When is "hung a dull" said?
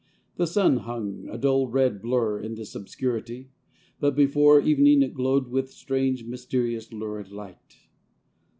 0.77-1.67